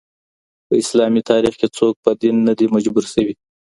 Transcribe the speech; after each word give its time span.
په 0.67 0.73
اسلامي 0.81 1.21
تاريخ 1.31 1.53
کي 1.61 1.67
څوک 1.77 1.93
په 2.03 2.11
دين 2.21 2.35
نه 2.47 2.53
دي 2.59 2.65
مجبور 2.75 3.05
سوي. 3.13 3.33